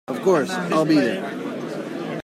[0.07, 2.17] Of course, I’ll be there!